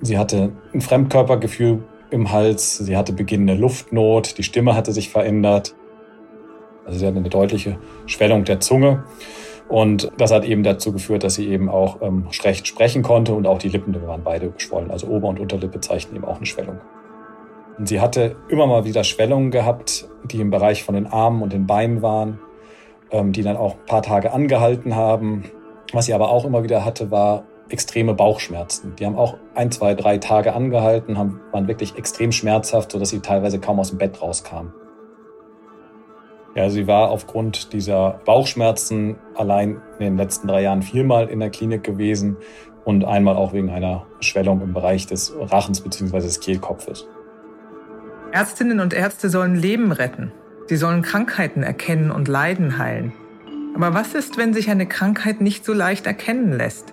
[0.00, 5.74] Sie hatte ein Fremdkörpergefühl im Hals, sie hatte beginnende Luftnot, die Stimme hatte sich verändert.
[6.86, 9.04] Also sie hatte eine deutliche Schwellung der Zunge.
[9.68, 13.46] Und das hat eben dazu geführt, dass sie eben auch ähm, schlecht sprechen konnte und
[13.46, 14.90] auch die Lippen waren beide geschwollen.
[14.90, 16.80] Also Ober- und Unterlippe zeichnen eben auch eine Schwellung.
[17.76, 21.52] Und sie hatte immer mal wieder Schwellungen gehabt, die im Bereich von den Armen und
[21.52, 22.40] den Beinen waren,
[23.10, 25.44] ähm, die dann auch ein paar Tage angehalten haben.
[25.92, 28.94] Was sie aber auch immer wieder hatte, war extreme Bauchschmerzen.
[28.96, 33.20] Die haben auch ein, zwei, drei Tage angehalten, haben, waren wirklich extrem schmerzhaft, sodass sie
[33.20, 34.72] teilweise kaum aus dem Bett rauskam.
[36.54, 41.50] Ja, sie war aufgrund dieser Bauchschmerzen allein in den letzten drei Jahren viermal in der
[41.50, 42.36] Klinik gewesen
[42.84, 46.20] und einmal auch wegen einer Schwellung im Bereich des Rachens bzw.
[46.20, 47.06] des Kehlkopfes.
[48.32, 50.32] Ärztinnen und Ärzte sollen Leben retten.
[50.66, 53.12] Sie sollen Krankheiten erkennen und Leiden heilen.
[53.74, 56.92] Aber was ist, wenn sich eine Krankheit nicht so leicht erkennen lässt?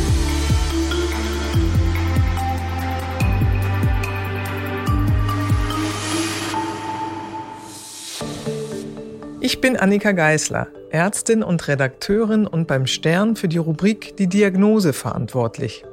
[9.43, 14.93] Ich bin Annika Geißler, Ärztin und Redakteurin und beim Stern für die Rubrik Die Diagnose
[14.93, 15.83] verantwortlich.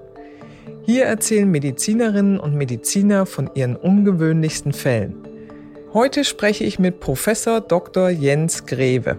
[0.85, 5.15] Hier erzählen Medizinerinnen und Mediziner von ihren ungewöhnlichsten Fällen.
[5.95, 8.11] Heute spreche ich mit Professor Dr.
[8.11, 9.17] Jens Greve.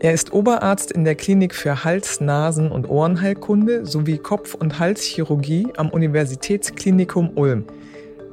[0.00, 5.68] Er ist Oberarzt in der Klinik für Hals-, Nasen- und Ohrenheilkunde sowie Kopf- und Halschirurgie
[5.76, 7.64] am Universitätsklinikum Ulm.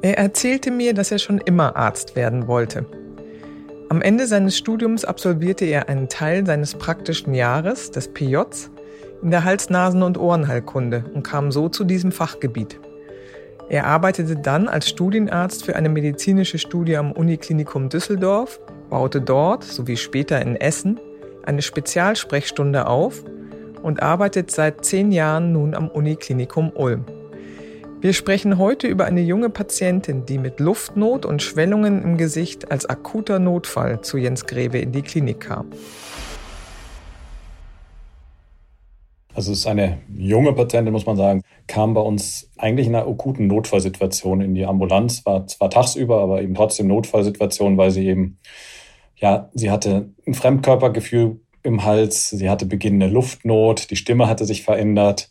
[0.02, 2.84] Er erzählte mir, dass er schon immer Arzt werden wollte.
[3.90, 8.70] Am Ende seines Studiums absolvierte er einen Teil seines praktischen Jahres, des PJs,
[9.22, 12.80] in der Hals-, Nasen- und Ohrenheilkunde und kam so zu diesem Fachgebiet.
[13.68, 18.58] Er arbeitete dann als Studienarzt für eine medizinische Studie am Uniklinikum Düsseldorf,
[18.90, 20.98] baute dort, sowie später in Essen,
[21.44, 23.22] eine Spezialsprechstunde auf
[23.82, 27.04] und arbeitet seit zehn Jahren nun am Uniklinikum Ulm.
[28.04, 32.84] Wir sprechen heute über eine junge Patientin, die mit Luftnot und Schwellungen im Gesicht als
[32.84, 35.72] akuter Notfall zu Jens Greve in die Klinik kam.
[39.32, 43.08] Also es ist eine junge Patientin, muss man sagen, kam bei uns eigentlich in einer
[43.08, 48.36] akuten Notfallsituation in die Ambulanz, war zwar tagsüber, aber eben trotzdem Notfallsituation, weil sie eben,
[49.16, 54.62] ja, sie hatte ein Fremdkörpergefühl im Hals, sie hatte beginnende Luftnot, die Stimme hatte sich
[54.62, 55.30] verändert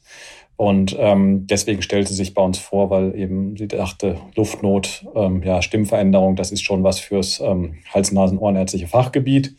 [0.55, 5.41] und ähm, deswegen stellte sie sich bei uns vor, weil eben sie dachte, Luftnot, ähm,
[5.43, 9.55] ja, Stimmveränderung, das ist schon was fürs ähm, Hals-Nasen-Ohrenärztliche Fachgebiet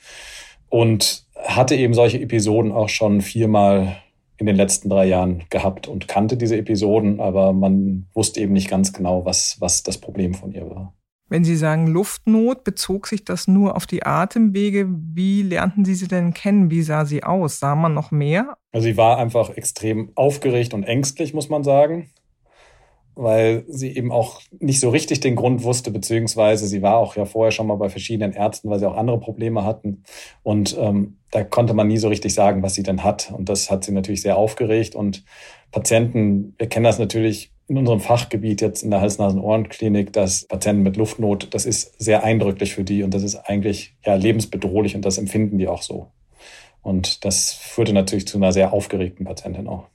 [0.68, 3.96] und hatte eben solche Episoden auch schon viermal
[4.36, 8.68] in den letzten drei Jahren gehabt und kannte diese Episoden, aber man wusste eben nicht
[8.68, 10.94] ganz genau, was, was das Problem von ihr war.
[11.34, 14.86] Wenn Sie sagen Luftnot, bezog sich das nur auf die Atemwege.
[14.88, 16.70] Wie lernten Sie sie denn kennen?
[16.70, 17.58] Wie sah sie aus?
[17.58, 18.56] Sah man noch mehr?
[18.70, 22.08] Also sie war einfach extrem aufgeregt und ängstlich, muss man sagen
[23.16, 27.24] weil sie eben auch nicht so richtig den Grund wusste, beziehungsweise sie war auch ja
[27.24, 30.02] vorher schon mal bei verschiedenen Ärzten, weil sie auch andere Probleme hatten.
[30.42, 33.30] Und ähm, da konnte man nie so richtig sagen, was sie denn hat.
[33.30, 34.96] Und das hat sie natürlich sehr aufgeregt.
[34.96, 35.24] Und
[35.70, 40.96] Patienten, wir kennen das natürlich in unserem Fachgebiet jetzt in der Hals-Nasen-Ohren-Klinik, dass Patienten mit
[40.96, 45.18] Luftnot, das ist sehr eindrücklich für die und das ist eigentlich ja lebensbedrohlich und das
[45.18, 46.12] empfinden die auch so.
[46.82, 49.88] Und das führte natürlich zu einer sehr aufgeregten Patientin auch.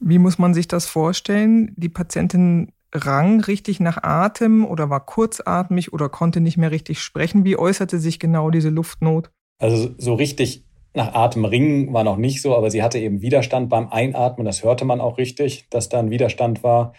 [0.00, 1.74] Wie muss man sich das vorstellen?
[1.76, 7.44] Die Patientin rang richtig nach Atem oder war kurzatmig oder konnte nicht mehr richtig sprechen.
[7.44, 9.30] Wie äußerte sich genau diese Luftnot?
[9.58, 10.64] Also so richtig
[10.94, 14.44] nach Atem ringen war noch nicht so, aber sie hatte eben Widerstand beim Einatmen.
[14.44, 16.92] Das hörte man auch richtig, dass da ein Widerstand war.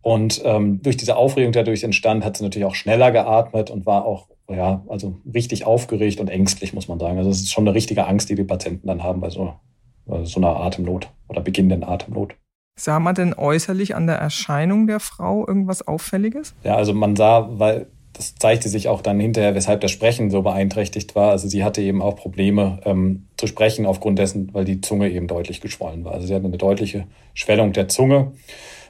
[0.00, 3.86] Und ähm, durch diese Aufregung, die dadurch entstand, hat sie natürlich auch schneller geatmet und
[3.86, 7.18] war auch ja also richtig aufgeregt und ängstlich, muss man sagen.
[7.18, 9.54] Also es ist schon eine richtige Angst, die die Patienten dann haben bei so,
[10.06, 12.34] bei so einer Atemnot oder beginnenden Atemnot.
[12.76, 16.54] Sah man denn äußerlich an der Erscheinung der Frau irgendwas Auffälliges?
[16.64, 20.42] Ja, also man sah, weil das zeigte sich auch dann hinterher, weshalb das Sprechen so
[20.42, 21.30] beeinträchtigt war.
[21.30, 25.26] Also sie hatte eben auch Probleme ähm, zu sprechen aufgrund dessen, weil die Zunge eben
[25.26, 26.12] deutlich geschwollen war.
[26.12, 28.32] Also sie hatte eine deutliche Schwellung der Zunge.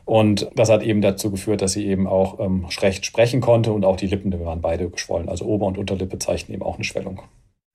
[0.05, 3.87] Und das hat eben dazu geführt, dass sie eben auch ähm, schlecht sprechen konnte und
[3.87, 5.31] auch die Lippen waren beide geschwollen.
[5.31, 7.23] Also Ober- und Unterlippe zeichnen eben auch eine Schwellung.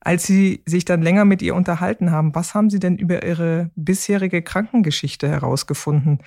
[0.01, 3.71] Als Sie sich dann länger mit ihr unterhalten haben, was haben Sie denn über Ihre
[3.75, 6.19] bisherige Krankengeschichte herausgefunden?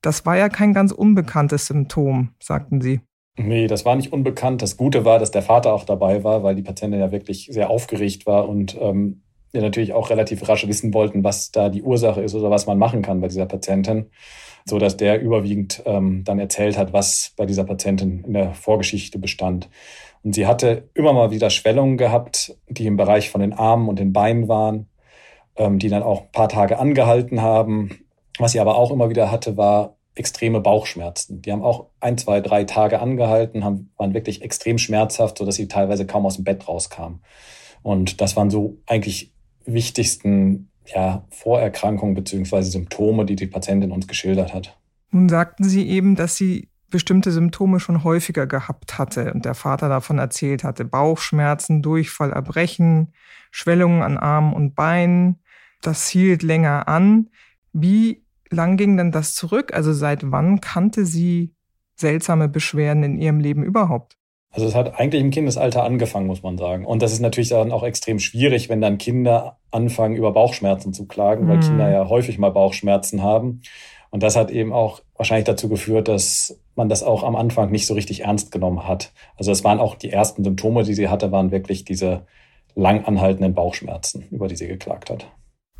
[0.00, 3.00] Das war ja kein ganz unbekanntes Symptom, sagten Sie.
[3.38, 4.62] Nee, das war nicht unbekannt.
[4.62, 7.70] Das Gute war, dass der Vater auch dabei war, weil die Patientin ja wirklich sehr
[7.70, 12.20] aufgeregt war und ähm, wir natürlich auch relativ rasch wissen wollten, was da die Ursache
[12.20, 14.10] ist oder was man machen kann bei dieser Patientin,
[14.64, 19.20] so dass der überwiegend ähm, dann erzählt hat, was bei dieser Patientin in der Vorgeschichte
[19.20, 19.70] bestand.
[20.24, 24.00] Und sie hatte immer mal wieder Schwellungen gehabt, die im Bereich von den Armen und
[24.00, 24.88] den Beinen waren,
[25.56, 28.00] ähm, die dann auch ein paar Tage angehalten haben.
[28.38, 31.42] Was sie aber auch immer wieder hatte, war extreme Bauchschmerzen.
[31.42, 35.68] Die haben auch ein, zwei, drei Tage angehalten, haben, waren wirklich extrem schmerzhaft, sodass sie
[35.68, 37.20] teilweise kaum aus dem Bett rauskam.
[37.82, 39.32] Und das waren so eigentlich
[39.64, 44.78] wichtigsten ja, Vorerkrankungen beziehungsweise Symptome, die die Patientin uns geschildert hat.
[45.10, 49.88] Nun sagten Sie eben, dass sie bestimmte Symptome schon häufiger gehabt hatte und der Vater
[49.88, 50.84] davon erzählt hatte.
[50.84, 53.12] Bauchschmerzen, Durchfall, Erbrechen,
[53.50, 55.40] Schwellungen an Armen und Beinen.
[55.82, 57.28] Das hielt länger an.
[57.72, 59.72] Wie lang ging denn das zurück?
[59.74, 61.54] Also seit wann kannte sie
[61.96, 64.16] seltsame Beschwerden in ihrem Leben überhaupt?
[64.50, 66.86] Also es hat eigentlich im Kindesalter angefangen, muss man sagen.
[66.86, 71.06] Und das ist natürlich dann auch extrem schwierig, wenn dann Kinder anfangen, über Bauchschmerzen zu
[71.06, 71.48] klagen, mhm.
[71.48, 73.60] weil Kinder ja häufig mal Bauchschmerzen haben.
[74.10, 77.86] Und das hat eben auch wahrscheinlich dazu geführt, dass man das auch am Anfang nicht
[77.86, 79.12] so richtig ernst genommen hat.
[79.36, 82.24] Also es waren auch die ersten Symptome, die sie hatte, waren wirklich diese
[82.74, 85.26] lang anhaltenden Bauchschmerzen, über die sie geklagt hat.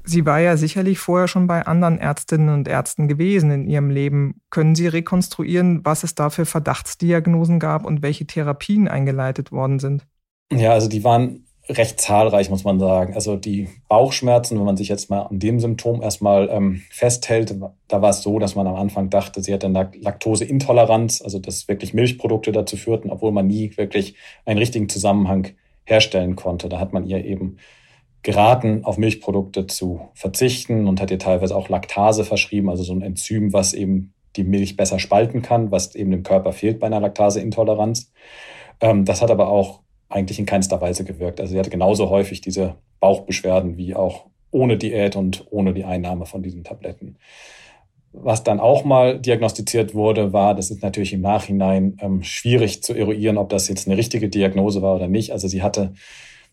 [0.09, 4.41] Sie war ja sicherlich vorher schon bei anderen Ärztinnen und Ärzten gewesen in ihrem Leben.
[4.49, 10.07] Können Sie rekonstruieren, was es da für Verdachtsdiagnosen gab und welche Therapien eingeleitet worden sind?
[10.51, 13.13] Ja, also die waren recht zahlreich, muss man sagen.
[13.13, 17.55] Also die Bauchschmerzen, wenn man sich jetzt mal an dem Symptom erstmal ähm, festhält,
[17.89, 21.69] da war es so, dass man am Anfang dachte, sie hatte eine Laktoseintoleranz, also dass
[21.69, 24.15] wirklich Milchprodukte dazu führten, obwohl man nie wirklich
[24.47, 25.49] einen richtigen Zusammenhang
[25.85, 26.71] herstellen konnte.
[26.71, 27.59] Da hat man ihr eben
[28.23, 33.03] geraten, auf Milchprodukte zu verzichten und hat ihr teilweise auch Laktase verschrieben, also so ein
[33.03, 37.01] Enzym, was eben die Milch besser spalten kann, was eben dem Körper fehlt bei einer
[37.01, 38.13] Laktaseintoleranz.
[38.81, 41.41] Ähm, das hat aber auch eigentlich in keinster Weise gewirkt.
[41.41, 46.27] Also sie hatte genauso häufig diese Bauchbeschwerden wie auch ohne Diät und ohne die Einnahme
[46.27, 47.19] von diesen Tabletten.
[48.13, 52.95] Was dann auch mal diagnostiziert wurde, war, das ist natürlich im Nachhinein ähm, schwierig zu
[52.95, 55.33] eruieren, ob das jetzt eine richtige Diagnose war oder nicht.
[55.33, 55.93] Also sie hatte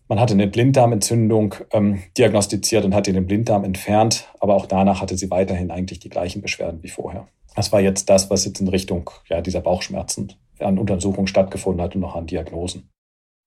[0.08, 5.16] man hatte eine Blinddarmentzündung ähm, diagnostiziert und hatte den Blinddarm entfernt, aber auch danach hatte
[5.16, 7.26] sie weiterhin eigentlich die gleichen Beschwerden wie vorher.
[7.54, 11.94] Das war jetzt das, was jetzt in Richtung ja, dieser Bauchschmerzen an Untersuchungen stattgefunden hat
[11.94, 12.88] und noch an Diagnosen.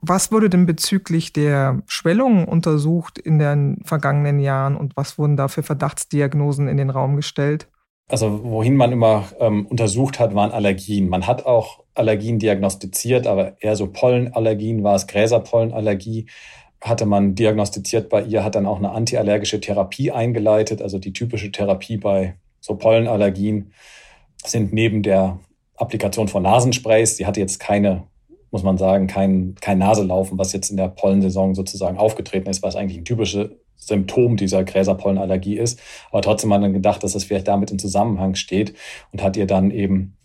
[0.01, 5.49] Was wurde denn bezüglich der Schwellungen untersucht in den vergangenen Jahren und was wurden da
[5.49, 7.67] für Verdachtsdiagnosen in den Raum gestellt?
[8.09, 11.09] Also wohin man immer ähm, untersucht hat, waren Allergien.
[11.09, 16.25] Man hat auch Allergien diagnostiziert, aber eher so Pollenallergien war es, Gräserpollenallergie
[16.81, 20.81] hatte man diagnostiziert bei ihr, hat dann auch eine antiallergische Therapie eingeleitet.
[20.81, 23.73] Also die typische Therapie bei so Pollenallergien
[24.43, 25.39] sind neben der
[25.75, 28.03] Applikation von Nasensprays, die hatte jetzt keine,
[28.51, 32.75] muss man sagen, kein, kein Naselaufen, was jetzt in der Pollensaison sozusagen aufgetreten ist, was
[32.75, 35.79] eigentlich ein typisches Symptom dieser Gräserpollenallergie ist.
[36.11, 38.73] Aber trotzdem hat man gedacht, dass das vielleicht damit in Zusammenhang steht
[39.11, 40.17] und hat ihr dann eben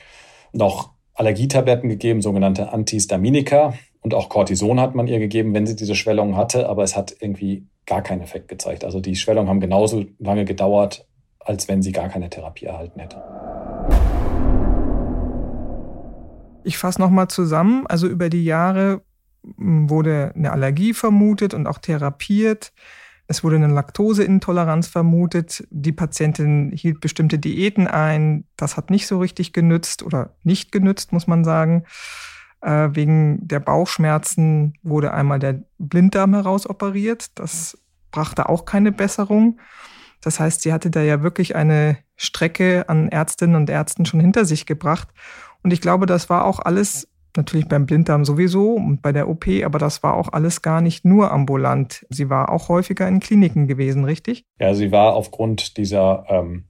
[0.53, 3.75] noch Allergietabletten gegeben, sogenannte Antihistaminika.
[4.00, 7.17] Und auch Cortison hat man ihr gegeben, wenn sie diese Schwellung hatte, aber es hat
[7.20, 8.85] irgendwie gar keinen Effekt gezeigt.
[8.85, 11.06] Also die Schwellungen haben genauso lange gedauert,
[11.38, 13.23] als wenn sie gar keine Therapie erhalten hätte.
[16.65, 17.87] Ich fasse nochmal zusammen.
[17.87, 19.03] Also über die Jahre
[19.57, 22.73] hm, wurde eine Allergie vermutet und auch therapiert.
[23.27, 25.67] Es wurde eine Laktoseintoleranz vermutet.
[25.71, 28.44] Die Patientin hielt bestimmte Diäten ein.
[28.56, 31.85] Das hat nicht so richtig genützt oder nicht genützt, muss man sagen.
[32.61, 37.39] Äh, wegen der Bauchschmerzen wurde einmal der Blinddarm herausoperiert.
[37.39, 37.79] Das
[38.11, 39.59] brachte auch keine Besserung.
[40.21, 44.44] Das heißt, sie hatte da ja wirklich eine Strecke an Ärztinnen und Ärzten schon hinter
[44.44, 45.09] sich gebracht.
[45.65, 49.47] Und ich glaube, das war auch alles natürlich beim Blinddarm sowieso und bei der OP,
[49.65, 52.06] aber das war auch alles gar nicht nur ambulant.
[52.11, 54.44] Sie war auch häufiger in Kliniken gewesen, richtig?
[54.61, 56.65] Ja, sie war aufgrund dieser ähm,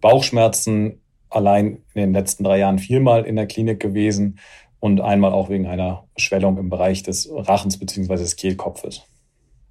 [0.00, 4.38] Bauchschmerzen allein in den letzten drei Jahren viermal in der Klinik gewesen
[4.78, 8.14] und einmal auch wegen einer Schwellung im Bereich des Rachens bzw.
[8.16, 9.02] des Kehlkopfes.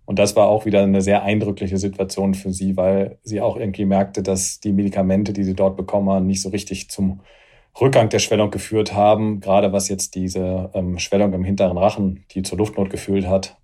[0.05, 3.85] Und das war auch wieder eine sehr eindrückliche Situation für sie, weil sie auch irgendwie
[3.85, 7.21] merkte, dass die Medikamente, die sie dort bekommen haben, nicht so richtig zum
[7.79, 12.43] Rückgang der Schwellung geführt haben, gerade was jetzt diese ähm, Schwellung im hinteren Rachen, die
[12.43, 13.57] zur Luftnot geführt hat,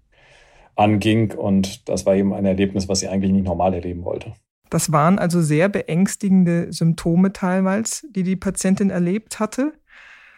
[0.76, 1.34] anging.
[1.34, 4.34] Und das war eben ein Erlebnis, was sie eigentlich nicht normal erleben wollte.
[4.70, 9.74] Das waren also sehr beängstigende Symptome teilweise, die die Patientin erlebt hatte.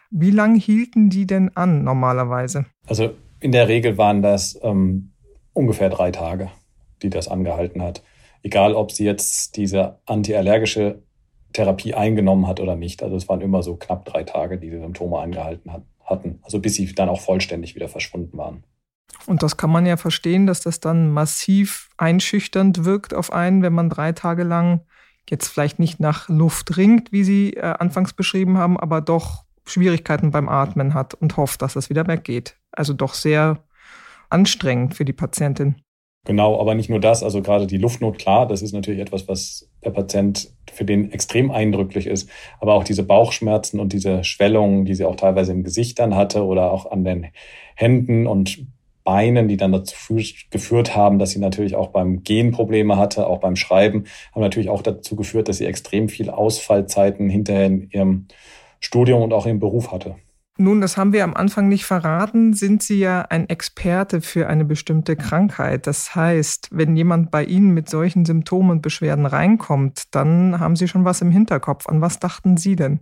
[0.09, 2.65] Wie lange hielten die denn an normalerweise?
[2.87, 5.11] Also in der Regel waren das ähm,
[5.53, 6.49] ungefähr drei Tage,
[7.01, 8.03] die das angehalten hat.
[8.43, 11.03] Egal, ob sie jetzt diese antiallergische
[11.53, 13.03] Therapie eingenommen hat oder nicht.
[13.03, 16.39] Also es waren immer so knapp drei Tage, die die Symptome angehalten hat, hatten.
[16.43, 18.63] Also bis sie dann auch vollständig wieder verschwunden waren.
[19.25, 23.73] Und das kann man ja verstehen, dass das dann massiv einschüchternd wirkt auf einen, wenn
[23.73, 24.81] man drei Tage lang
[25.29, 30.31] jetzt vielleicht nicht nach Luft ringt, wie Sie äh, anfangs beschrieben haben, aber doch Schwierigkeiten
[30.31, 32.57] beim Atmen hat und hofft, dass das wieder weggeht.
[32.71, 33.63] Also doch sehr
[34.29, 35.75] anstrengend für die Patientin.
[36.23, 39.67] Genau, aber nicht nur das, also gerade die Luftnot, klar, das ist natürlich etwas, was
[39.83, 44.93] der Patient für den extrem eindrücklich ist, aber auch diese Bauchschmerzen und diese Schwellungen, die
[44.93, 47.27] sie auch teilweise im Gesicht dann hatte oder auch an den
[47.75, 48.67] Händen und
[49.03, 49.95] Beinen, die dann dazu
[50.51, 54.69] geführt haben, dass sie natürlich auch beim Gehen Probleme hatte, auch beim Schreiben, haben natürlich
[54.69, 58.27] auch dazu geführt, dass sie extrem viel Ausfallzeiten hinterher in ihrem
[58.79, 60.17] Studium und auch im Beruf hatte.
[60.57, 64.65] Nun, das haben wir am Anfang nicht verraten, sind Sie ja ein Experte für eine
[64.65, 65.87] bestimmte Krankheit.
[65.87, 70.87] Das heißt, wenn jemand bei Ihnen mit solchen Symptomen und Beschwerden reinkommt, dann haben Sie
[70.87, 71.87] schon was im Hinterkopf.
[71.87, 72.99] An was dachten Sie denn?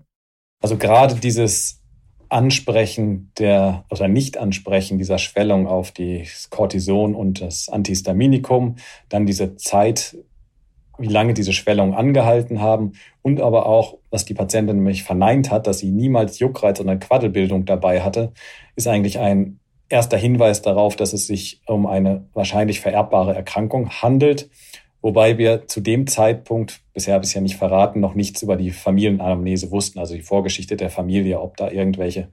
[0.62, 1.82] Also gerade dieses
[2.30, 8.76] Ansprechen der oder Nicht-Ansprechen dieser Schwellung auf das Cortison und das Antihistaminikum,
[9.10, 10.16] dann diese Zeit
[11.00, 15.68] wie lange diese Schwellungen angehalten haben und aber auch, was die Patientin nämlich verneint hat,
[15.68, 18.34] dass sie niemals Juckreiz oder Quaddelbildung dabei hatte,
[18.76, 24.50] ist eigentlich ein erster Hinweis darauf, dass es sich um eine wahrscheinlich vererbbare Erkrankung handelt.
[25.02, 28.58] Wobei wir zu dem Zeitpunkt, bisher habe ich es ja nicht verraten, noch nichts über
[28.58, 32.30] die Familienanamnese wussten, also die Vorgeschichte der Familie, ob da irgendwelche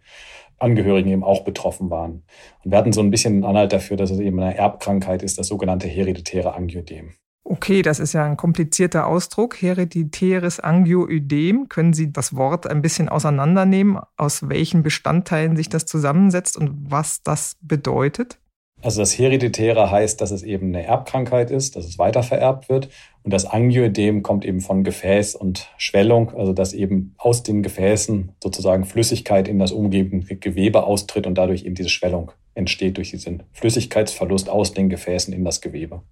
[0.59, 2.25] Angehörigen eben auch betroffen waren.
[2.65, 5.39] Und wir hatten so ein bisschen einen Anhalt dafür, dass es eben eine Erbkrankheit ist,
[5.39, 7.15] das sogenannte hereditäre Angiodem.
[7.49, 9.63] Okay, das ist ja ein komplizierter Ausdruck.
[9.63, 11.69] Hereditäres Angioödem.
[11.69, 17.23] Können Sie das Wort ein bisschen auseinandernehmen, aus welchen Bestandteilen sich das zusammensetzt und was
[17.23, 18.41] das bedeutet?
[18.83, 22.89] Also das Hereditäre heißt, dass es eben eine Erbkrankheit ist, dass es weitervererbt wird.
[23.23, 28.33] Und das Angioödem kommt eben von Gefäß und Schwellung, also dass eben aus den Gefäßen
[28.43, 33.45] sozusagen Flüssigkeit in das umgebende Gewebe austritt und dadurch eben diese Schwellung entsteht durch diesen
[33.53, 36.03] Flüssigkeitsverlust aus den Gefäßen in das Gewebe.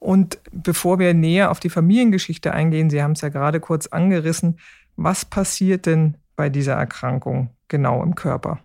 [0.00, 4.58] Und bevor wir näher auf die Familiengeschichte eingehen, Sie haben es ja gerade kurz angerissen,
[4.96, 8.60] was passiert denn bei dieser Erkrankung genau im Körper?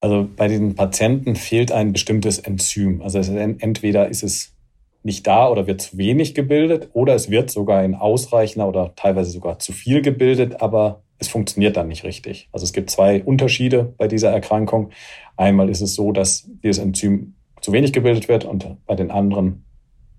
[0.00, 3.00] Also bei diesen Patienten fehlt ein bestimmtes Enzym.
[3.00, 4.54] Also entweder ist es
[5.02, 9.30] nicht da oder wird zu wenig gebildet oder es wird sogar in ausreichender oder teilweise
[9.30, 12.48] sogar zu viel gebildet, aber es funktioniert dann nicht richtig.
[12.52, 14.90] Also es gibt zwei Unterschiede bei dieser Erkrankung.
[15.36, 19.64] Einmal ist es so, dass dieses Enzym zu wenig gebildet wird und bei den anderen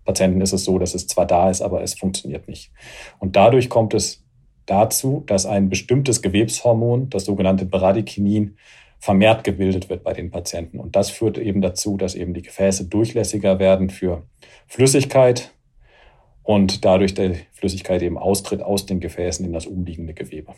[0.06, 2.72] Patienten ist es so, dass es zwar da ist, aber es funktioniert nicht.
[3.20, 4.24] Und dadurch kommt es
[4.66, 8.58] dazu, dass ein bestimmtes Gewebshormon, das sogenannte Bradykinin,
[9.00, 10.80] vermehrt gebildet wird bei den Patienten.
[10.80, 14.24] Und das führt eben dazu, dass eben die Gefäße durchlässiger werden für
[14.68, 15.54] Flüssigkeit
[16.44, 20.54] und dadurch der Flüssigkeit eben austritt aus den Gefäßen in das umliegende Gewebe.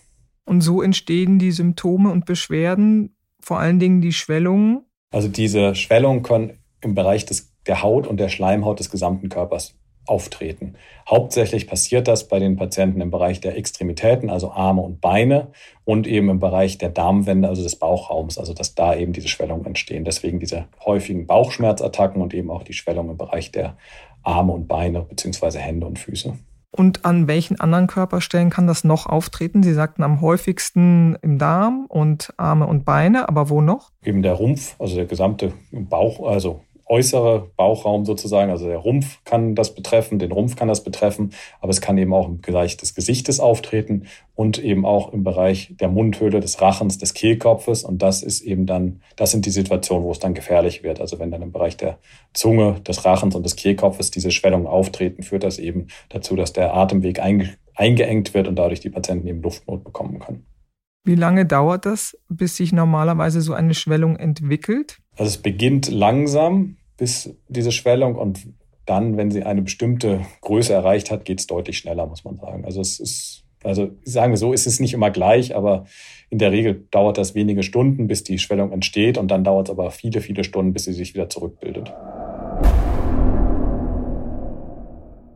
[0.46, 4.86] Und so entstehen die Symptome und Beschwerden, vor allen Dingen die Schwellungen.
[5.12, 9.76] Also diese Schwellungen können im Bereich des der Haut und der Schleimhaut des gesamten Körpers
[10.08, 10.76] auftreten.
[11.10, 15.48] Hauptsächlich passiert das bei den Patienten im Bereich der Extremitäten, also Arme und Beine
[15.86, 19.66] und eben im Bereich der Darmwände, also des Bauchraums, also dass da eben diese Schwellungen
[19.66, 20.06] entstehen.
[20.06, 23.78] Deswegen diese häufigen Bauchschmerzattacken und eben auch die Schwellung im Bereich der
[24.24, 26.34] Arme und Beine beziehungsweise Hände und Füße.
[26.72, 29.64] Und an welchen anderen Körperstellen kann das noch auftreten?
[29.64, 33.92] Sie sagten am häufigsten im Darm und Arme und Beine, aber wo noch?
[34.04, 39.56] Eben der Rumpf, also der gesamte Bauch, also äußere Bauchraum sozusagen, also der Rumpf kann
[39.56, 42.96] das betreffen, den Rumpf kann das betreffen, aber es kann eben auch im Bereich des
[42.96, 48.24] Gesichtes auftreten und eben auch im Bereich der Mundhöhle, des Rachens, des Kehlkopfes und das
[48.24, 51.02] ist eben dann, das sind die Situationen, wo es dann gefährlich wird.
[51.02, 52.00] Also wenn dann im Bereich der
[52.34, 56.74] Zunge, des Rachens und des Kehlkopfes diese Schwellungen auftreten, führt das eben dazu, dass der
[56.74, 60.46] Atemweg eingeengt wird und dadurch die Patienten eben Luftnot bekommen können.
[61.04, 65.00] Wie lange dauert das, bis sich normalerweise so eine Schwellung entwickelt?
[65.18, 68.48] Also es beginnt langsam bis diese Schwellung und
[68.86, 72.66] dann, wenn sie eine bestimmte Größe erreicht hat, geht es deutlich schneller, muss man sagen.
[72.66, 75.86] Also es ist, also sagen wir so, es ist nicht immer gleich, aber
[76.30, 79.72] in der Regel dauert das wenige Stunden, bis die Schwellung entsteht und dann dauert es
[79.72, 81.92] aber viele, viele Stunden, bis sie sich wieder zurückbildet.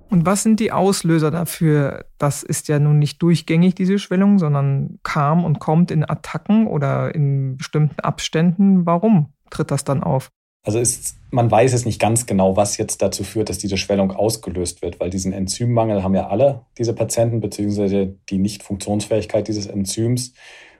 [0.09, 2.05] Und was sind die Auslöser dafür?
[2.19, 7.15] Das ist ja nun nicht durchgängig, diese Schwellung, sondern kam und kommt in Attacken oder
[7.15, 8.85] in bestimmten Abständen.
[8.85, 10.29] Warum tritt das dann auf?
[10.63, 14.11] Also ist, man weiß es nicht ganz genau, was jetzt dazu führt, dass diese Schwellung
[14.11, 20.33] ausgelöst wird, weil diesen Enzymmangel haben ja alle diese Patienten, beziehungsweise die Nichtfunktionsfähigkeit dieses Enzyms.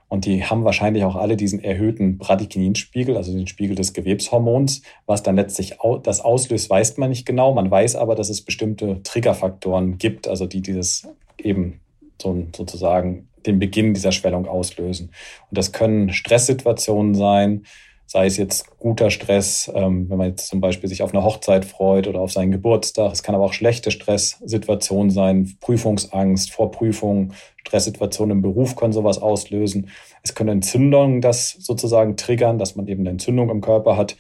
[0.07, 4.81] Und die haben wahrscheinlich auch alle diesen erhöhten Bradykininspiegel, also den Spiegel des Gewebshormons.
[5.05, 7.53] Was dann letztlich das auslöst, weiß man nicht genau.
[7.53, 11.79] Man weiß aber, dass es bestimmte Triggerfaktoren gibt, also die dieses eben
[12.21, 15.11] so, sozusagen den Beginn dieser Schwellung auslösen.
[15.49, 17.63] Und das können Stresssituationen sein,
[18.11, 21.63] sei es jetzt guter Stress, ähm, wenn man jetzt zum Beispiel sich auf eine Hochzeit
[21.63, 23.13] freut oder auf seinen Geburtstag.
[23.13, 29.91] Es kann aber auch schlechte Stresssituationen sein, Prüfungsangst, Vorprüfungen, Stresssituationen im Beruf können sowas auslösen.
[30.23, 34.17] Es können Entzündungen das sozusagen triggern, dass man eben eine Entzündung im Körper hat.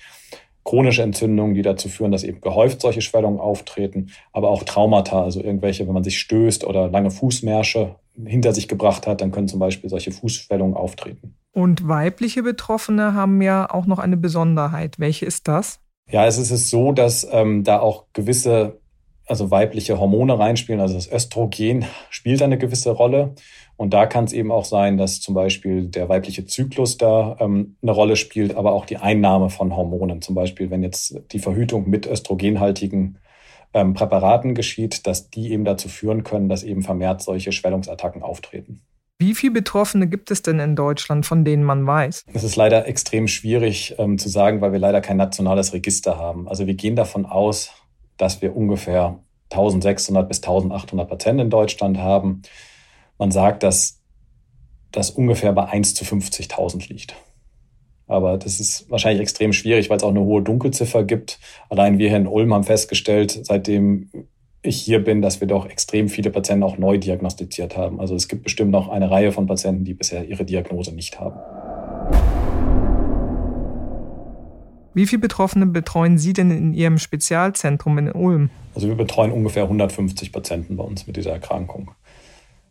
[0.63, 5.43] Chronische Entzündungen, die dazu führen, dass eben gehäuft solche Schwellungen auftreten, aber auch Traumata, also
[5.43, 9.59] irgendwelche, wenn man sich stößt oder lange Fußmärsche hinter sich gebracht hat, dann können zum
[9.59, 11.35] Beispiel solche Fußschwellungen auftreten.
[11.53, 14.99] Und weibliche Betroffene haben ja auch noch eine Besonderheit.
[14.99, 15.79] Welche ist das?
[16.09, 18.79] Ja, es ist so, dass ähm, da auch gewisse,
[19.25, 20.81] also weibliche Hormone reinspielen.
[20.81, 23.35] Also das Östrogen spielt eine gewisse Rolle.
[23.77, 27.77] Und da kann es eben auch sein, dass zum Beispiel der weibliche Zyklus da ähm,
[27.81, 30.21] eine Rolle spielt, aber auch die Einnahme von Hormonen.
[30.21, 33.17] Zum Beispiel, wenn jetzt die Verhütung mit östrogenhaltigen
[33.73, 38.81] ähm, Präparaten geschieht, dass die eben dazu führen können, dass eben vermehrt solche Schwellungsattacken auftreten.
[39.19, 42.25] Wie viele Betroffene gibt es denn in Deutschland, von denen man weiß?
[42.33, 46.47] Es ist leider extrem schwierig ähm, zu sagen, weil wir leider kein nationales Register haben.
[46.47, 47.71] Also wir gehen davon aus,
[48.17, 49.19] dass wir ungefähr
[49.51, 52.41] 1600 bis 1800 Patienten in Deutschland haben.
[53.19, 54.01] Man sagt, dass
[54.91, 57.15] das ungefähr bei 1 zu 50.000 liegt.
[58.11, 61.39] Aber das ist wahrscheinlich extrem schwierig, weil es auch eine hohe Dunkelziffer gibt.
[61.69, 64.09] Allein wir hier in Ulm haben festgestellt, seitdem
[64.61, 68.01] ich hier bin, dass wir doch extrem viele Patienten auch neu diagnostiziert haben.
[68.01, 71.39] Also es gibt bestimmt noch eine Reihe von Patienten, die bisher ihre Diagnose nicht haben.
[74.93, 78.49] Wie viele Betroffene betreuen Sie denn in Ihrem Spezialzentrum in Ulm?
[78.75, 81.91] Also wir betreuen ungefähr 150 Patienten bei uns mit dieser Erkrankung.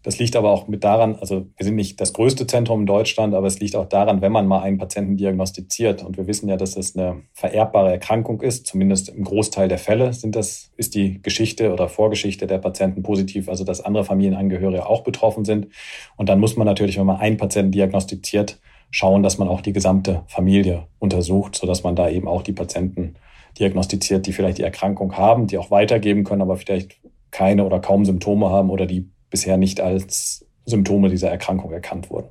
[0.02, 3.34] Das liegt aber auch mit daran, also wir sind nicht das größte Zentrum in Deutschland,
[3.34, 6.02] aber es liegt auch daran, wenn man mal einen Patienten diagnostiziert.
[6.02, 8.66] Und wir wissen ja, dass das eine vererbbare Erkrankung ist.
[8.66, 13.50] Zumindest im Großteil der Fälle sind das, ist die Geschichte oder Vorgeschichte der Patienten positiv,
[13.50, 15.68] also dass andere Familienangehörige auch betroffen sind.
[16.16, 18.58] Und dann muss man natürlich, wenn man einen Patienten diagnostiziert,
[18.90, 23.16] schauen, dass man auch die gesamte Familie untersucht, sodass man da eben auch die Patienten
[23.58, 28.04] diagnostiziert, die vielleicht die Erkrankung haben, die auch weitergeben können, aber vielleicht keine oder kaum
[28.04, 32.28] Symptome haben oder die bisher nicht als Symptome dieser Erkrankung erkannt wurden.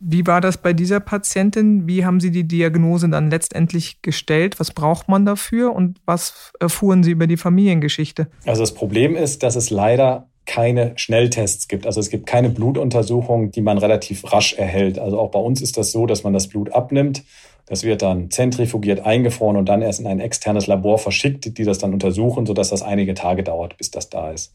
[0.00, 1.86] Wie war das bei dieser Patientin?
[1.86, 4.60] Wie haben Sie die Diagnose dann letztendlich gestellt?
[4.60, 8.26] Was braucht man dafür und was erfuhren Sie über die Familiengeschichte?
[8.44, 11.86] Also das Problem ist, dass es leider keine Schnelltests gibt.
[11.86, 14.98] Also es gibt keine Blutuntersuchung, die man relativ rasch erhält.
[14.98, 17.22] Also auch bei uns ist das so, dass man das Blut abnimmt.
[17.66, 21.78] Das wird dann zentrifugiert eingefroren und dann erst in ein externes Labor verschickt, die das
[21.78, 24.52] dann untersuchen, sodass das einige Tage dauert, bis das da ist.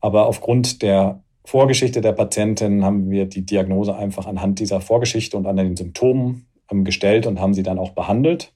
[0.00, 5.46] Aber aufgrund der Vorgeschichte der Patientin haben wir die Diagnose einfach anhand dieser Vorgeschichte und
[5.46, 8.52] an den Symptomen ähm, gestellt und haben sie dann auch behandelt.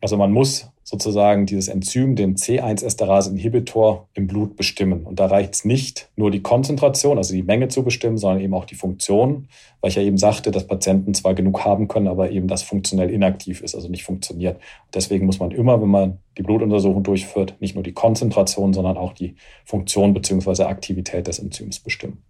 [0.00, 5.04] Also man muss sozusagen dieses Enzym, den C1-Esterase-Inhibitor im Blut bestimmen.
[5.04, 8.54] Und da reicht es nicht nur die Konzentration, also die Menge zu bestimmen, sondern eben
[8.54, 9.48] auch die Funktion,
[9.82, 13.10] weil ich ja eben sagte, dass Patienten zwar genug haben können, aber eben das funktionell
[13.10, 14.58] inaktiv ist, also nicht funktioniert.
[14.94, 19.12] Deswegen muss man immer, wenn man die Blutuntersuchung durchführt, nicht nur die Konzentration, sondern auch
[19.12, 19.34] die
[19.66, 20.62] Funktion bzw.
[20.62, 22.22] Aktivität des Enzyms bestimmen.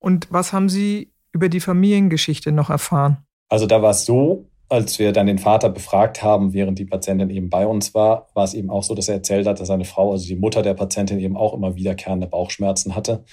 [0.00, 3.18] Und was haben Sie über die Familiengeschichte noch erfahren?
[3.50, 7.30] Also da war es so, als wir dann den Vater befragt haben, während die Patientin
[7.30, 9.84] eben bei uns war, war es eben auch so, dass er erzählt hat, dass seine
[9.84, 13.24] Frau, also die Mutter der Patientin, eben auch immer wiederkehrende Bauchschmerzen hatte.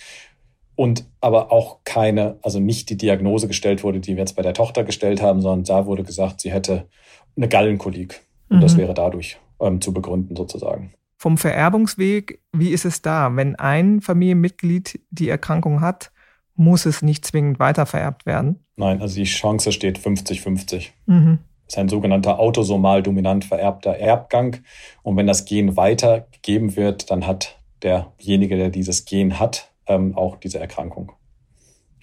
[0.75, 4.53] Und aber auch keine, also nicht die Diagnose gestellt wurde, die wir jetzt bei der
[4.53, 6.87] Tochter gestellt haben, sondern da wurde gesagt, sie hätte
[7.35, 8.21] eine Gallenkolik.
[8.49, 8.61] Und mhm.
[8.61, 10.93] das wäre dadurch ähm, zu begründen sozusagen.
[11.17, 13.35] Vom Vererbungsweg, wie ist es da?
[13.35, 16.11] Wenn ein Familienmitglied die Erkrankung hat,
[16.55, 18.65] muss es nicht zwingend weitervererbt werden?
[18.75, 20.89] Nein, also die Chance steht 50-50.
[21.05, 21.39] Mhm.
[21.65, 24.57] Das ist ein sogenannter autosomal dominant vererbter Erbgang.
[25.01, 30.37] Und wenn das Gen weitergegeben wird, dann hat derjenige, der dieses Gen hat, ähm, auch
[30.37, 31.11] diese Erkrankung.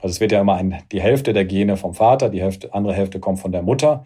[0.01, 2.95] Also es wird ja immer ein, die Hälfte der Gene vom Vater, die Hälfte, andere
[2.95, 4.05] Hälfte kommt von der Mutter.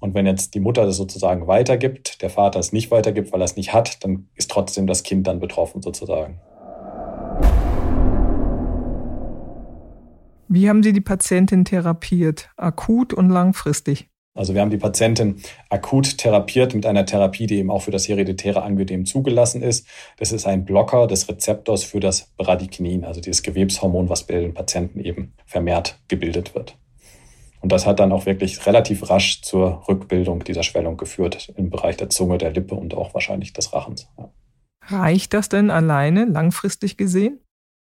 [0.00, 3.46] Und wenn jetzt die Mutter das sozusagen weitergibt, der Vater es nicht weitergibt, weil er
[3.46, 6.40] es nicht hat, dann ist trotzdem das Kind dann betroffen sozusagen.
[10.48, 14.08] Wie haben Sie die Patientin therapiert, akut und langfristig?
[14.36, 18.06] Also wir haben die Patientin akut therapiert mit einer Therapie, die eben auch für das
[18.06, 19.86] hereditäre Angioidem zugelassen ist.
[20.18, 24.52] Das ist ein Blocker des Rezeptors für das Bradykinin, also dieses Gewebshormon, was bei den
[24.52, 26.76] Patienten eben vermehrt gebildet wird.
[27.62, 31.96] Und das hat dann auch wirklich relativ rasch zur Rückbildung dieser Schwellung geführt im Bereich
[31.96, 34.08] der Zunge, der Lippe und auch wahrscheinlich des Rachens.
[34.18, 34.30] Ja.
[34.88, 37.40] Reicht das denn alleine langfristig gesehen?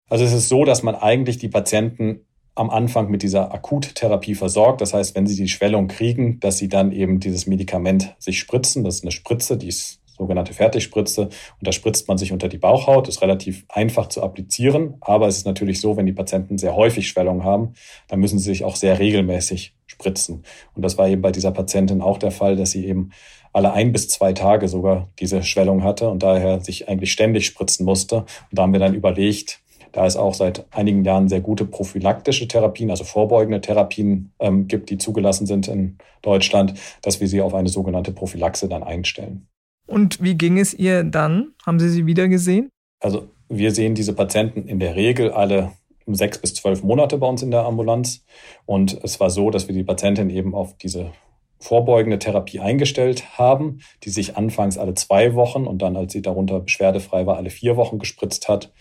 [0.09, 2.24] Also es ist so, dass man eigentlich die Patienten
[2.55, 4.81] am Anfang mit dieser Akuttherapie versorgt.
[4.81, 8.83] Das heißt, wenn sie die Schwellung kriegen, dass sie dann eben dieses Medikament sich spritzen.
[8.83, 11.23] Das ist eine Spritze, die ist sogenannte Fertigspritze.
[11.23, 13.07] Und da spritzt man sich unter die Bauchhaut.
[13.07, 14.95] Das ist relativ einfach zu applizieren.
[15.01, 17.73] Aber es ist natürlich so, wenn die Patienten sehr häufig Schwellung haben,
[18.07, 20.43] dann müssen sie sich auch sehr regelmäßig spritzen.
[20.73, 23.11] Und das war eben bei dieser Patientin auch der Fall, dass sie eben
[23.53, 27.85] alle ein bis zwei Tage sogar diese Schwellung hatte und daher sich eigentlich ständig spritzen
[27.85, 28.17] musste.
[28.17, 29.61] Und da haben wir dann überlegt,
[29.95, 34.89] da es auch seit einigen Jahren sehr gute prophylaktische Therapien, also vorbeugende Therapien ähm, gibt,
[34.89, 39.47] die zugelassen sind in Deutschland, dass wir sie auf eine sogenannte Prophylaxe dann einstellen.
[39.87, 41.53] Und wie ging es ihr dann?
[41.65, 42.69] Haben Sie sie wieder gesehen?
[42.99, 45.71] Also wir sehen diese Patienten in der Regel alle
[46.07, 48.25] sechs bis zwölf Monate bei uns in der Ambulanz.
[48.65, 51.11] Und es war so, dass wir die Patientin eben auf diese
[51.59, 56.59] vorbeugende Therapie eingestellt haben, die sich anfangs alle zwei Wochen und dann, als sie darunter
[56.59, 58.71] beschwerdefrei war, alle vier Wochen gespritzt hat.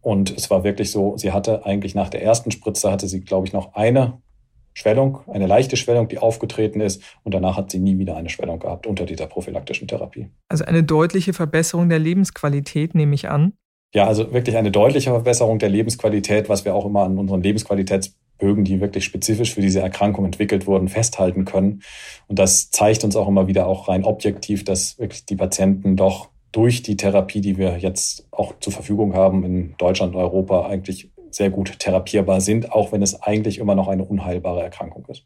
[0.00, 3.46] Und es war wirklich so, sie hatte eigentlich nach der ersten Spritze, hatte sie, glaube
[3.46, 4.20] ich, noch eine
[4.74, 7.02] Schwellung, eine leichte Schwellung, die aufgetreten ist.
[7.22, 10.28] Und danach hat sie nie wieder eine Schwellung gehabt unter dieser prophylaktischen Therapie.
[10.48, 13.54] Also eine deutliche Verbesserung der Lebensqualität, nehme ich an.
[13.94, 18.16] Ja, also wirklich eine deutliche Verbesserung der Lebensqualität, was wir auch immer an unseren Lebensqualitäts
[18.44, 21.82] Bögen, die wirklich spezifisch für diese Erkrankung entwickelt wurden, festhalten können.
[22.28, 26.28] Und das zeigt uns auch immer wieder auch rein objektiv, dass wirklich die Patienten doch
[26.52, 31.10] durch die Therapie, die wir jetzt auch zur Verfügung haben in Deutschland und Europa, eigentlich
[31.30, 35.24] sehr gut therapierbar sind, auch wenn es eigentlich immer noch eine unheilbare Erkrankung ist.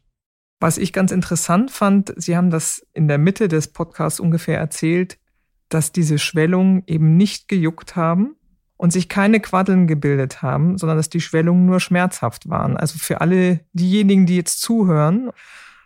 [0.61, 5.19] Was ich ganz interessant fand, Sie haben das in der Mitte des Podcasts ungefähr erzählt,
[5.67, 8.37] dass diese Schwellungen eben nicht gejuckt haben,
[8.79, 12.77] und sich keine Quaddeln gebildet haben, sondern dass die Schwellungen nur schmerzhaft waren.
[12.77, 15.31] Also für alle diejenigen, die jetzt zuhören,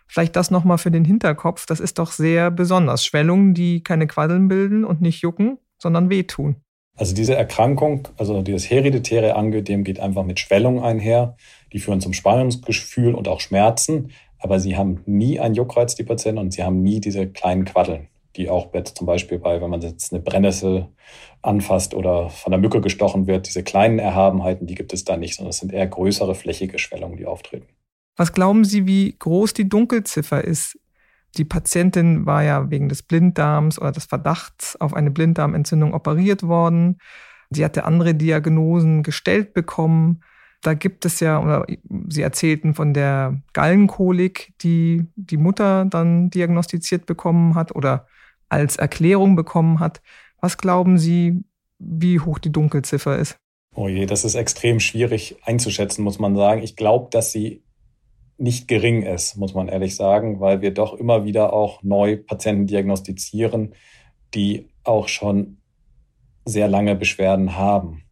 [0.06, 3.04] vielleicht das nochmal für den Hinterkopf, das ist doch sehr besonders.
[3.04, 6.54] Schwellungen, die keine Quaddeln bilden und nicht jucken, sondern wehtun.
[6.96, 11.36] Also diese Erkrankung, also dieses hereditäre Angedem geht einfach mit Schwellung einher.
[11.72, 14.12] Die führen zum Spannungsgefühl und auch Schmerzen.
[14.38, 18.06] Aber sie haben nie einen Juckreiz, die Patienten, und sie haben nie diese kleinen Quaddeln
[18.36, 20.88] die auch jetzt zum Beispiel bei, wenn man jetzt eine Brennnessel
[21.42, 25.36] anfasst oder von der Mücke gestochen wird, diese kleinen Erhabenheiten, die gibt es da nicht,
[25.36, 27.68] sondern es sind eher größere flächige Schwellungen, die auftreten.
[28.16, 30.78] Was glauben Sie, wie groß die Dunkelziffer ist?
[31.36, 36.98] Die Patientin war ja wegen des Blinddarms oder des Verdachts auf eine Blinddarmentzündung operiert worden.
[37.50, 40.22] Sie hatte andere Diagnosen gestellt bekommen.
[40.62, 41.66] Da gibt es ja, oder
[42.08, 48.06] Sie erzählten von der Gallenkolik, die die Mutter dann diagnostiziert bekommen hat oder
[48.54, 50.00] als Erklärung bekommen hat.
[50.40, 51.44] Was glauben Sie,
[51.78, 53.36] wie hoch die Dunkelziffer ist?
[53.74, 56.62] Oh je, das ist extrem schwierig einzuschätzen, muss man sagen.
[56.62, 57.64] Ich glaube, dass sie
[58.38, 62.66] nicht gering ist, muss man ehrlich sagen, weil wir doch immer wieder auch neu Patienten
[62.66, 63.74] diagnostizieren,
[64.34, 65.58] die auch schon
[66.44, 68.03] sehr lange Beschwerden haben.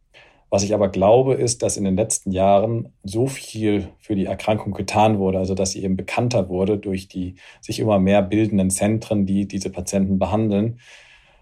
[0.53, 4.71] Was ich aber glaube, ist, dass in den letzten Jahren so viel für die Erkrankung
[4.71, 9.25] getan wurde, also dass sie eben bekannter wurde durch die sich immer mehr bildenden Zentren,
[9.25, 10.79] die diese Patienten behandeln,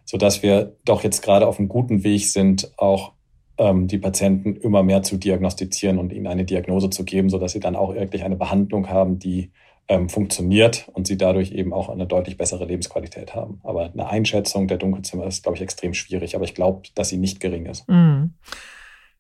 [0.06, 3.12] so dass wir doch jetzt gerade auf einem guten Weg sind, auch
[3.58, 7.52] ähm, die Patienten immer mehr zu diagnostizieren und ihnen eine Diagnose zu geben, so dass
[7.52, 9.52] sie dann auch wirklich eine Behandlung haben, die
[9.90, 13.60] ähm, funktioniert und sie dadurch eben auch eine deutlich bessere Lebensqualität haben.
[13.66, 16.34] Aber eine Einschätzung der Dunkelzimmer ist, glaube ich, extrem schwierig.
[16.38, 17.90] Aber ich glaube, dass sie nicht gering ist.
[17.90, 18.36] Mhm.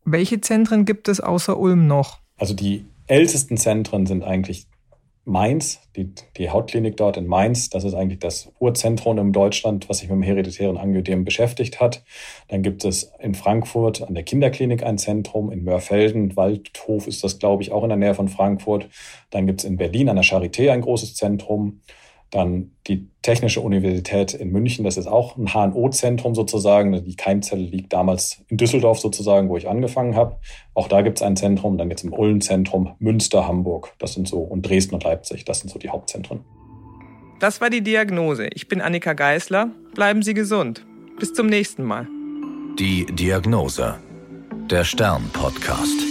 [0.05, 2.19] Welche Zentren gibt es außer Ulm noch?
[2.37, 4.67] Also die ältesten Zentren sind eigentlich
[5.23, 7.69] Mainz, die, die Hautklinik dort in Mainz.
[7.69, 12.03] Das ist eigentlich das Urzentrum in Deutschland, was sich mit dem hereditären Angioidem beschäftigt hat.
[12.47, 17.37] Dann gibt es in Frankfurt an der Kinderklinik ein Zentrum, in Mörfelden, Waldhof ist das,
[17.37, 18.89] glaube ich, auch in der Nähe von Frankfurt.
[19.29, 21.81] Dann gibt es in Berlin an der Charité ein großes Zentrum.
[22.31, 27.03] Dann die Technische Universität in München, das ist auch ein HNO-Zentrum sozusagen.
[27.03, 30.37] Die Keimzelle liegt damals in Düsseldorf sozusagen, wo ich angefangen habe.
[30.73, 31.77] Auch da gibt es ein Zentrum.
[31.77, 33.93] Dann jetzt im Ulm-Zentrum, Münster, Hamburg.
[33.99, 36.39] Das sind so, und Dresden und Leipzig, das sind so die Hauptzentren.
[37.39, 38.47] Das war die Diagnose.
[38.53, 39.71] Ich bin Annika Geißler.
[39.95, 40.85] Bleiben Sie gesund.
[41.19, 42.07] Bis zum nächsten Mal.
[42.79, 43.95] Die Diagnose.
[44.69, 46.10] Der Stern-Podcast.